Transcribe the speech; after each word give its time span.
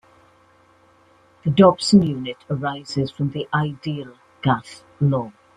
The 1.43 1.51
Dobson 1.51 2.01
Unit 2.01 2.37
arises 2.49 3.11
from 3.11 3.29
the 3.29 3.47
ideal 3.53 4.17
gas 4.41 4.83
law. 4.99 5.31